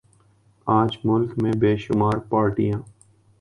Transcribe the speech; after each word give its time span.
آج 0.67 0.91
ملک 1.05 1.31
میں 1.41 1.51
بے 1.61 1.75
شمار 1.83 2.17
پارٹیاں 2.29 2.79